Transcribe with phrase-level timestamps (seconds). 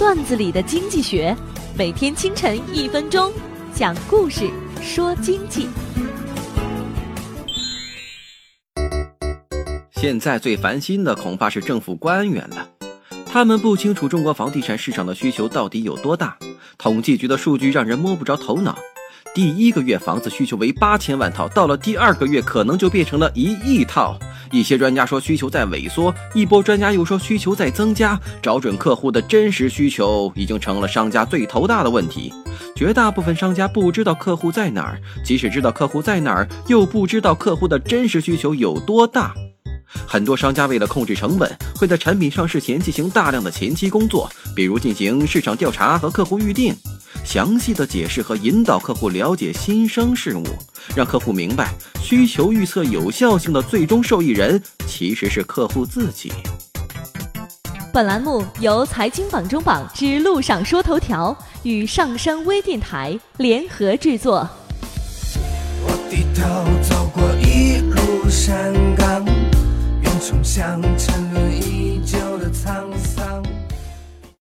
[0.00, 1.36] 段子里的经济学，
[1.76, 3.30] 每天清晨一分钟，
[3.74, 4.48] 讲故事
[4.80, 5.68] 说经济。
[9.90, 12.66] 现在最烦心的恐怕是政府官员了，
[13.26, 16.34] 他们不清楚中国房地产市场的需求到底有多大。
[16.78, 18.78] 统计局的数据让人摸不着头脑。
[19.34, 24.18] 第一个月房子需求为八千万套，到了第二个月可能就变成了一亿套。
[24.52, 28.18] 一些专家说需求在萎缩，一波专家又说需求在增加。
[28.42, 32.32] 找准客户的真实需求已经成了商家最头大的问题。
[32.74, 39.34] 绝大部分商家不知道客户在哪儿，即使知道客户在哪儿，又不知道客户的真实需求有多大。
[40.06, 46.74] 很多商家为了控制成本，会在产品上市前进行大量的前期工作，比如进行市场调查和客户预定。
[47.24, 50.44] 详细的解释和引导客户了解新生事物，
[50.96, 56.32] 让客户明白需求预测有效性的最终受益人其实是客户自己。
[57.92, 64.48] 本栏目由财经榜中榜之路上说头条与上山微电台联合制作。
[65.82, 66.42] 我低头
[66.88, 69.24] 走过一路山岗，
[70.02, 71.39] 云层像沉沦已久的沧桑。